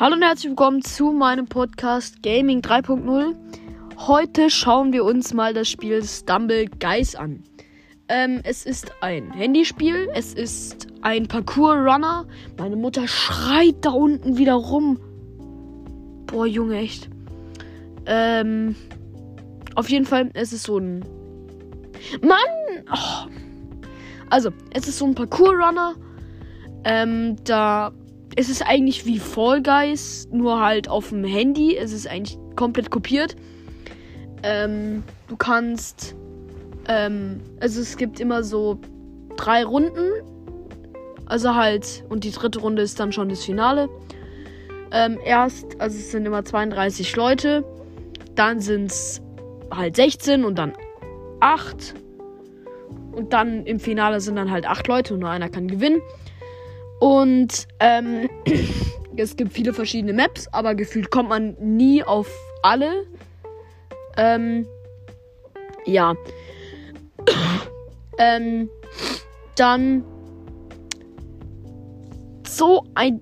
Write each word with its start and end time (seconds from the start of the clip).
Hallo 0.00 0.14
und 0.14 0.22
herzlich 0.22 0.50
willkommen 0.50 0.80
zu 0.80 1.10
meinem 1.10 1.48
Podcast 1.48 2.22
Gaming 2.22 2.60
3.0. 2.60 3.34
Heute 3.96 4.48
schauen 4.48 4.92
wir 4.92 5.04
uns 5.04 5.34
mal 5.34 5.52
das 5.52 5.68
Spiel 5.68 6.04
Stumble 6.04 6.66
Guys 6.66 7.16
an. 7.16 7.42
Ähm, 8.08 8.38
es 8.44 8.64
ist 8.64 8.92
ein 9.00 9.32
Handyspiel, 9.32 10.08
es 10.14 10.34
ist 10.34 10.86
ein 11.02 11.26
Parkour-Runner. 11.26 12.28
Meine 12.56 12.76
Mutter 12.76 13.08
schreit 13.08 13.74
da 13.80 13.90
unten 13.90 14.38
wieder 14.38 14.54
rum. 14.54 15.00
Boah, 16.26 16.46
Junge, 16.46 16.76
echt. 16.76 17.10
Ähm, 18.06 18.76
auf 19.74 19.90
jeden 19.90 20.06
Fall, 20.06 20.30
es 20.34 20.52
ist 20.52 20.62
so 20.62 20.78
ein. 20.78 21.04
Mann! 22.22 22.84
Oh. 22.92 23.28
Also, 24.30 24.50
es 24.72 24.86
ist 24.86 24.98
so 24.98 25.06
ein 25.06 25.16
Parkour-Runner. 25.16 25.96
Ähm, 26.84 27.34
da 27.42 27.90
es 28.36 28.48
ist 28.48 28.62
eigentlich 28.62 29.06
wie 29.06 29.18
Fall 29.18 29.62
Guys, 29.62 30.28
nur 30.30 30.60
halt 30.60 30.88
auf 30.88 31.08
dem 31.08 31.24
Handy. 31.24 31.76
Es 31.76 31.92
ist 31.92 32.06
eigentlich 32.06 32.38
komplett 32.56 32.90
kopiert. 32.90 33.36
Ähm, 34.42 35.02
du 35.28 35.36
kannst. 35.36 36.14
Ähm, 36.86 37.40
also 37.60 37.80
es 37.80 37.96
gibt 37.96 38.20
immer 38.20 38.42
so 38.42 38.80
drei 39.36 39.64
Runden. 39.64 40.10
Also 41.26 41.54
halt, 41.54 42.04
und 42.08 42.24
die 42.24 42.30
dritte 42.30 42.60
Runde 42.60 42.82
ist 42.82 42.98
dann 42.98 43.12
schon 43.12 43.28
das 43.28 43.44
Finale. 43.44 43.88
Ähm, 44.92 45.18
erst, 45.24 45.78
also 45.80 45.98
es 45.98 46.10
sind 46.10 46.24
immer 46.24 46.44
32 46.44 47.14
Leute. 47.16 47.64
Dann 48.34 48.60
sind 48.60 48.86
es 48.86 49.20
halt 49.70 49.96
16 49.96 50.44
und 50.44 50.58
dann 50.58 50.72
8. 51.40 51.94
Und 53.12 53.32
dann 53.32 53.66
im 53.66 53.80
Finale 53.80 54.20
sind 54.20 54.36
dann 54.36 54.50
halt 54.50 54.66
8 54.66 54.86
Leute 54.86 55.14
und 55.14 55.20
nur 55.20 55.30
einer 55.30 55.48
kann 55.48 55.68
gewinnen. 55.68 56.00
Und 57.00 57.66
ähm, 57.80 58.28
es 59.16 59.36
gibt 59.36 59.52
viele 59.52 59.72
verschiedene 59.72 60.12
Maps, 60.12 60.48
aber 60.52 60.74
gefühlt 60.74 61.10
kommt 61.10 61.28
man 61.28 61.56
nie 61.60 62.02
auf 62.02 62.28
alle. 62.62 63.06
Ähm, 64.16 64.66
ja. 65.84 66.14
ähm, 68.18 68.68
dann 69.56 70.04
so 72.46 72.84
ein 72.94 73.20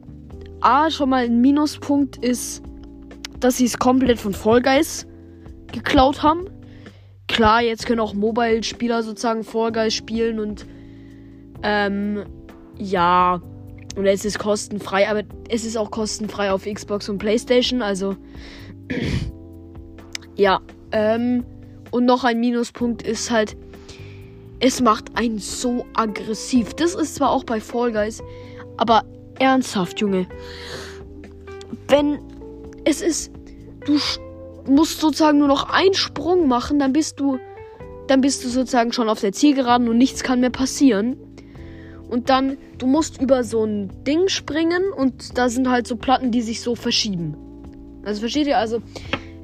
A 0.61 0.91
schon 0.91 1.11
mal 1.11 1.25
ein 1.25 1.41
Minuspunkt 1.41 2.17
ist, 2.17 2.63
dass 3.41 3.59
sie 3.59 3.67
es 3.67 3.79
komplett 3.79 4.19
von 4.19 4.33
Fall 4.33 4.63
Guys 4.63 5.07
geklaut 5.73 6.23
haben. 6.23 6.49
Klar, 7.29 7.63
jetzt 7.63 7.87
können 7.87 8.01
auch 8.01 8.15
Mobile-Spieler 8.15 9.03
sozusagen 9.03 9.45
Fall 9.45 9.73
Guys 9.73 9.95
spielen 9.95 10.39
und 10.39 10.67
ähm, 11.63 12.25
ja, 12.79 13.43
und 13.97 14.07
es 14.07 14.25
ist 14.25 14.39
kostenfrei, 14.39 15.09
aber 15.09 15.23
es 15.49 15.65
ist 15.65 15.77
auch 15.77 15.91
kostenfrei 15.91 16.53
auf 16.53 16.65
Xbox 16.65 17.09
und 17.09 17.19
PlayStation. 17.19 17.83
Also 17.83 18.17
ja. 20.37 20.61
Ähm, 20.93 21.45
und 21.91 22.05
noch 22.05 22.25
ein 22.25 22.39
Minuspunkt 22.39 23.03
ist 23.03 23.31
halt, 23.31 23.57
es 24.61 24.81
macht 24.81 25.17
einen 25.17 25.39
so 25.39 25.87
aggressiv. 25.95 26.75
Das 26.75 26.95
ist 26.95 27.17
zwar 27.17 27.31
auch 27.31 27.45
bei 27.45 27.61
Fall 27.61 27.93
Guys, 27.93 28.23
aber 28.77 29.05
ernsthaft, 29.39 30.01
Junge. 30.01 30.27
Wenn 31.89 32.19
es 32.85 33.01
ist, 33.01 33.33
du 33.85 33.99
musst 34.71 35.01
sozusagen 35.01 35.39
nur 35.39 35.49
noch 35.49 35.71
einen 35.71 35.95
Sprung 35.95 36.49
machen, 36.49 36.79
dann 36.79 36.93
bist 36.93 37.19
du, 37.21 37.39
dann 38.09 38.21
bist 38.21 38.45
du 38.45 38.49
sozusagen 38.49 38.93
schon 38.93 39.09
auf 39.09 39.21
der 39.21 39.33
Zielgeraden 39.33 39.89
und 39.89 39.99
nichts 39.99 40.23
kann 40.23 40.41
mehr 40.41 40.51
passieren. 40.51 41.17
Und 42.09 42.31
dann, 42.31 42.57
du 42.79 42.87
musst 42.87 43.21
über 43.21 43.45
so 43.45 43.65
ein 43.65 44.05
Ding 44.05 44.29
springen 44.29 44.93
und 44.93 45.37
da 45.37 45.49
sind 45.49 45.69
halt 45.69 45.87
so 45.87 45.97
Platten, 45.97 46.31
die 46.31 46.43
sich 46.43 46.61
so 46.61 46.75
verschieben. 46.75 47.37
Also 48.05 48.21
versteht 48.21 48.47
ihr? 48.47 48.59
Also 48.59 48.81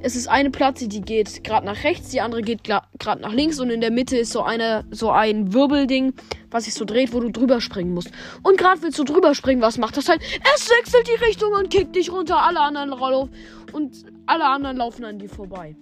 es 0.05 0.17
ist 0.17 0.27
eine 0.27 0.51
Platte, 0.51 0.87
die 0.89 1.01
geht 1.01 1.43
gerade 1.45 1.65
nach 1.65 1.85
rechts, 1.85 2.09
die 2.09 2.19
andere 2.19 2.41
geht 2.41 2.63
gerade 2.63 3.21
nach 3.21 3.33
links 3.33 3.59
und 3.59 3.69
in 3.69 3.79
der 3.79 3.89
Mitte 3.91 4.17
ist 4.17 4.31
so 4.33 4.43
eine 4.43 4.83
so 4.91 5.11
ein 5.11 5.53
Wirbelding, 5.53 6.13
was 6.51 6.65
sich 6.65 6.73
so 6.73 6.83
dreht, 6.83 7.13
wo 7.13 7.21
du 7.21 7.31
drüber 7.31 7.61
springen 7.61 7.93
musst. 7.93 8.11
Und 8.43 8.57
gerade 8.57 8.81
willst 8.81 8.99
du 8.99 9.05
drüber 9.05 9.33
springen, 9.33 9.61
was 9.61 9.77
macht 9.77 9.95
das 9.95 10.09
halt? 10.09 10.21
Es 10.55 10.69
wechselt 10.69 11.07
die 11.07 11.23
Richtung 11.23 11.53
und 11.53 11.69
kickt 11.69 11.95
dich 11.95 12.11
runter, 12.11 12.43
alle 12.43 12.59
anderen 12.59 12.89
laufen 12.89 13.29
und 13.71 14.05
alle 14.25 14.45
anderen 14.45 14.77
laufen 14.77 15.05
an 15.05 15.19
dir 15.19 15.29
vorbei. 15.29 15.75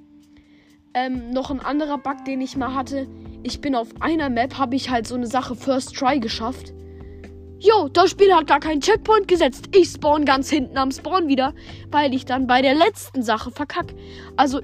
Ähm, 0.94 1.32
noch 1.32 1.50
ein 1.50 1.60
anderer 1.60 1.98
Bug, 1.98 2.24
den 2.26 2.42
ich 2.42 2.56
mal 2.56 2.76
hatte. 2.76 3.08
Ich 3.44 3.62
bin 3.62 3.76
auf 3.76 3.90
einer 4.00 4.30
Map, 4.30 4.58
habe 4.58 4.76
ich 4.76 4.90
halt 4.90 5.08
so 5.08 5.16
eine 5.16 5.28
Sache 5.28 5.56
First 5.56 5.96
Try 5.96 6.20
geschafft. 6.20 6.74
Jo, 7.60 7.90
das 7.90 8.12
Spiel 8.12 8.34
hat 8.34 8.48
gar 8.48 8.60
keinen 8.60 8.82
Checkpoint 8.82 9.28
gesetzt. 9.28 9.70
Ich 9.76 9.90
spawn 9.90 10.26
ganz 10.26 10.50
hinten 10.50 10.78
am 10.78 10.92
Spawn 10.92 11.28
wieder, 11.28 11.54
weil 11.92 12.14
ich 12.14 12.26
dann 12.26 12.48
bei 12.48 12.62
der 12.62 12.74
letzten 12.74 13.22
Sache 13.22 13.52
verkack. 13.52 13.94
Also, 14.36 14.62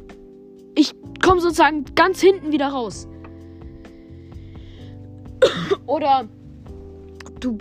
ich 0.76 0.96
komme 1.24 1.42
sozusagen 1.42 1.86
ganz 1.96 2.22
hinten 2.22 2.52
wieder 2.52 2.70
raus. 2.70 3.08
Oder 5.86 6.28
du. 7.40 7.58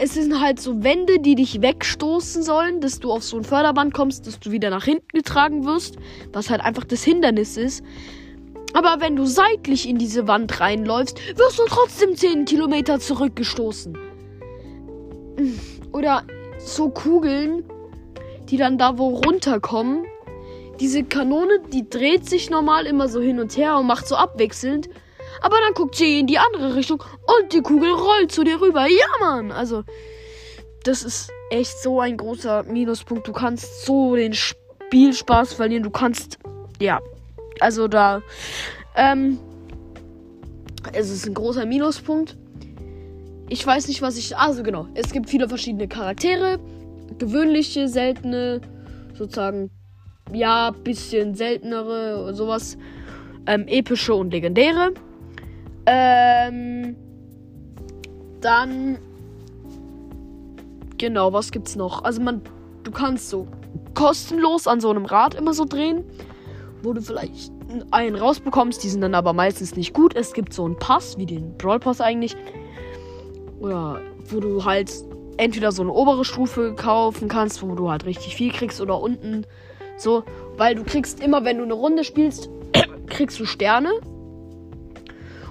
Es 0.00 0.14
sind 0.14 0.40
halt 0.40 0.60
so 0.60 0.84
Wände, 0.84 1.18
die 1.18 1.34
dich 1.34 1.60
wegstoßen 1.60 2.42
sollen, 2.42 2.80
dass 2.80 3.00
du 3.00 3.10
auf 3.10 3.24
so 3.24 3.36
ein 3.36 3.44
Förderband 3.44 3.92
kommst, 3.92 4.26
dass 4.26 4.38
du 4.38 4.52
wieder 4.52 4.70
nach 4.70 4.84
hinten 4.84 5.08
getragen 5.12 5.64
wirst, 5.64 5.96
was 6.32 6.50
halt 6.50 6.60
einfach 6.60 6.84
das 6.84 7.02
Hindernis 7.02 7.56
ist. 7.56 7.82
Aber 8.74 8.96
wenn 9.00 9.16
du 9.16 9.24
seitlich 9.24 9.88
in 9.88 9.98
diese 9.98 10.28
Wand 10.28 10.60
reinläufst, 10.60 11.18
wirst 11.36 11.58
du 11.58 11.64
trotzdem 11.66 12.16
10 12.16 12.44
Kilometer 12.44 13.00
zurückgestoßen. 13.00 13.96
Oder 15.92 16.24
so 16.58 16.90
Kugeln, 16.90 17.64
die 18.48 18.56
dann 18.56 18.78
da 18.78 18.98
wo 18.98 19.08
runterkommen. 19.08 20.04
Diese 20.80 21.02
Kanone, 21.02 21.60
die 21.72 21.88
dreht 21.88 22.28
sich 22.28 22.50
normal 22.50 22.86
immer 22.86 23.08
so 23.08 23.20
hin 23.20 23.40
und 23.40 23.56
her 23.56 23.78
und 23.78 23.86
macht 23.86 24.06
so 24.06 24.16
abwechselnd. 24.16 24.88
Aber 25.40 25.56
dann 25.64 25.74
guckt 25.74 25.96
sie 25.96 26.20
in 26.20 26.26
die 26.26 26.38
andere 26.38 26.74
Richtung 26.74 27.02
und 27.02 27.52
die 27.52 27.62
Kugel 27.62 27.92
rollt 27.92 28.32
zu 28.32 28.44
dir 28.44 28.60
rüber. 28.60 28.86
Ja, 28.86 29.06
Mann! 29.20 29.52
Also, 29.52 29.84
das 30.84 31.02
ist 31.02 31.30
echt 31.50 31.80
so 31.80 32.00
ein 32.00 32.16
großer 32.16 32.64
Minuspunkt. 32.64 33.26
Du 33.26 33.32
kannst 33.32 33.84
so 33.84 34.16
den 34.16 34.34
Spielspaß 34.34 35.54
verlieren. 35.54 35.82
Du 35.82 35.90
kannst, 35.90 36.38
ja, 36.80 37.00
also 37.60 37.88
da, 37.88 38.22
ähm, 38.96 39.38
es 40.92 41.10
ist 41.10 41.26
ein 41.26 41.34
großer 41.34 41.66
Minuspunkt. 41.66 42.36
Ich 43.48 43.66
weiß 43.66 43.88
nicht, 43.88 44.02
was 44.02 44.16
ich. 44.16 44.36
Also 44.36 44.62
genau, 44.62 44.86
es 44.94 45.12
gibt 45.12 45.30
viele 45.30 45.48
verschiedene 45.48 45.88
Charaktere. 45.88 46.58
Gewöhnliche, 47.18 47.88
seltene, 47.88 48.60
sozusagen, 49.14 49.70
ja, 50.32 50.70
bisschen 50.70 51.34
seltenere, 51.34 52.34
sowas. 52.34 52.76
Ähm, 53.46 53.66
epische 53.66 54.14
und 54.14 54.30
legendäre. 54.30 54.92
Ähm, 55.86 56.96
dann. 58.40 58.98
Genau, 60.98 61.32
was 61.32 61.50
gibt's 61.50 61.76
noch? 61.76 62.02
Also 62.04 62.20
man, 62.20 62.42
du 62.82 62.90
kannst 62.90 63.30
so 63.30 63.46
kostenlos 63.94 64.66
an 64.66 64.80
so 64.80 64.90
einem 64.90 65.04
Rad 65.04 65.34
immer 65.34 65.54
so 65.54 65.64
drehen 65.64 66.04
wo 66.82 66.92
du 66.92 67.00
vielleicht 67.02 67.52
einen 67.90 68.16
rausbekommst. 68.16 68.82
Die 68.82 68.88
sind 68.88 69.00
dann 69.00 69.14
aber 69.14 69.32
meistens 69.32 69.76
nicht 69.76 69.94
gut. 69.94 70.16
Es 70.16 70.32
gibt 70.32 70.52
so 70.52 70.64
einen 70.64 70.78
Pass, 70.78 71.18
wie 71.18 71.26
den 71.26 71.56
Brawl 71.56 71.80
Pass 71.80 72.00
eigentlich. 72.00 72.36
Oder 73.60 74.00
wo 74.30 74.40
du 74.40 74.64
halt 74.64 74.92
entweder 75.36 75.72
so 75.72 75.82
eine 75.82 75.92
obere 75.92 76.24
Stufe 76.24 76.74
kaufen 76.74 77.28
kannst, 77.28 77.62
wo 77.62 77.74
du 77.74 77.90
halt 77.90 78.04
richtig 78.06 78.34
viel 78.34 78.52
kriegst, 78.52 78.80
oder 78.80 79.00
unten 79.00 79.46
so. 79.96 80.24
Weil 80.56 80.74
du 80.74 80.84
kriegst 80.84 81.20
immer, 81.20 81.44
wenn 81.44 81.58
du 81.58 81.64
eine 81.64 81.74
Runde 81.74 82.04
spielst, 82.04 82.50
kriegst 83.06 83.38
du 83.40 83.44
Sterne. 83.44 83.90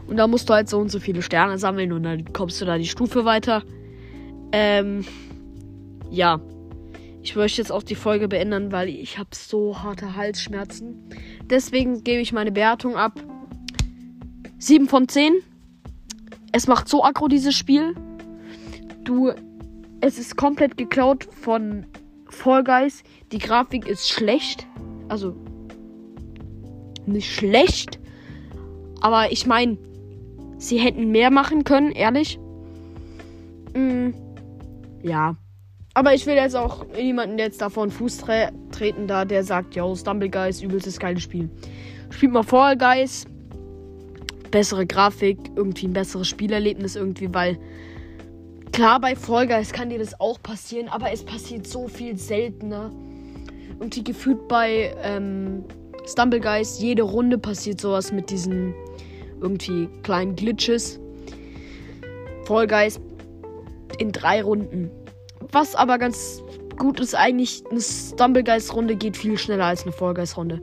Und 0.08 0.18
da 0.18 0.28
musst 0.28 0.50
du 0.50 0.54
halt 0.54 0.70
so 0.70 0.80
und 0.80 0.90
so 0.90 1.00
viele 1.00 1.22
Sterne 1.22 1.58
sammeln 1.58 1.92
und 1.92 2.04
dann 2.04 2.32
kommst 2.32 2.62
du 2.62 2.66
da 2.66 2.78
die 2.78 2.88
Stufe 2.88 3.26
weiter. 3.26 3.64
Ähm, 4.54 5.06
ja. 6.10 6.40
Ich 7.28 7.36
möchte 7.36 7.62
jetzt 7.62 7.74
auch 7.74 7.84
die 7.84 7.96
Folge 7.96 8.30
beenden, 8.30 8.72
weil 8.72 8.88
ich 8.88 9.18
habe 9.18 9.32
so 9.34 9.84
harte 9.84 10.16
Halsschmerzen. 10.16 11.10
Deswegen 11.44 12.02
gebe 12.06 12.22
ich 12.22 12.32
meine 12.32 12.54
Bewertung 12.54 12.96
ab. 12.96 13.22
7 14.60 14.88
von 14.88 15.10
10. 15.10 15.34
Es 16.54 16.68
macht 16.68 16.88
so 16.88 17.04
aggro 17.04 17.28
dieses 17.28 17.54
Spiel. 17.54 17.96
Du, 19.04 19.34
es 20.00 20.18
ist 20.18 20.38
komplett 20.38 20.78
geklaut 20.78 21.28
von 21.42 21.86
Fall 22.30 22.64
Guys. 22.64 23.04
Die 23.34 23.40
Grafik 23.40 23.86
ist 23.86 24.10
schlecht. 24.10 24.66
Also 25.10 25.36
nicht 27.06 27.30
schlecht. 27.36 28.00
Aber 29.02 29.34
ich 29.34 29.46
meine, 29.46 29.78
sie 30.60 30.78
hätten 30.78 31.12
mehr 31.12 31.30
machen 31.30 31.66
können, 31.66 31.92
ehrlich. 31.92 32.40
Mm, 33.74 34.12
ja. 35.04 35.36
Aber 35.98 36.14
ich 36.14 36.28
will 36.28 36.36
jetzt 36.36 36.56
auch 36.56 36.86
niemanden 36.96 37.40
jetzt 37.40 37.60
davon 37.60 37.90
Fuß 37.90 38.18
tre 38.18 38.52
treten, 38.72 39.08
da 39.08 39.26
der 39.26 39.44
sagt, 39.44 39.76
yo, 39.76 39.96
Stumble 39.96 40.30
Guys, 40.30 40.62
übelstes 40.62 41.00
geiles 41.00 41.24
Spiel. 41.24 41.50
Spielt 42.12 42.34
mal 42.34 42.44
Fall 42.44 42.78
Guys. 42.78 43.26
Bessere 44.52 44.86
Grafik, 44.86 45.40
irgendwie 45.56 45.88
ein 45.88 45.94
besseres 45.94 46.28
Spielerlebnis 46.28 46.96
irgendwie, 46.96 47.34
weil 47.34 47.58
Klar, 48.72 49.00
bei 49.00 49.16
Fall 49.16 49.48
Guys 49.48 49.74
kann 49.74 49.90
dir 49.90 49.98
das 49.98 50.20
auch 50.20 50.40
passieren, 50.44 50.88
aber 50.88 51.12
es 51.12 51.26
passiert 51.26 51.66
so 51.66 51.88
viel 51.88 52.16
seltener. 52.16 52.92
Und 53.80 53.96
die 53.96 54.04
gefühlt 54.04 54.48
bei 54.48 54.96
ähm, 55.02 55.64
Stumble 56.06 56.42
Guys, 56.42 56.80
jede 56.80 57.02
Runde 57.02 57.40
passiert 57.40 57.82
sowas 57.82 58.12
mit 58.12 58.30
diesen 58.30 58.76
irgendwie 59.42 59.90
kleinen 60.04 60.36
Glitches. 60.36 61.00
Fall 62.46 62.68
Guys 62.68 63.00
in 63.98 64.12
drei 64.12 64.44
Runden. 64.44 64.92
Was 65.52 65.76
aber 65.76 65.98
ganz 65.98 66.44
gut 66.78 67.00
ist, 67.00 67.16
eigentlich 67.16 67.64
eine 67.70 67.82
Stumble 67.82 68.44
Guys 68.44 68.74
Runde 68.74 68.96
geht 68.96 69.18
viel 69.18 69.38
schneller 69.38 69.66
als 69.66 69.84
eine 69.84 69.92
Fall 69.92 70.14
Guys 70.14 70.38
Runde. 70.38 70.62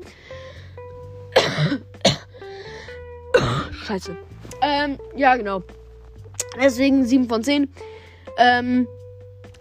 Scheiße. 3.84 4.16
Ähm, 4.62 4.98
ja, 5.16 5.36
genau. 5.36 5.62
Deswegen 6.60 7.04
7 7.04 7.28
von 7.28 7.42
10. 7.42 7.68
Ähm, 8.38 8.86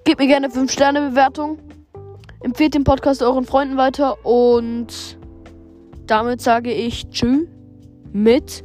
gebt 0.04 0.20
mir 0.20 0.28
gerne 0.28 0.50
5 0.50 0.72
Sterne 0.72 1.10
Bewertung. 1.10 1.60
Empfehlt 2.42 2.74
den 2.74 2.84
Podcast 2.84 3.22
euren 3.22 3.46
Freunden 3.46 3.78
weiter 3.78 4.26
und 4.26 5.18
damit 6.06 6.42
sage 6.42 6.72
ich 6.72 7.10
Tschüss 7.10 7.48
mit 8.12 8.64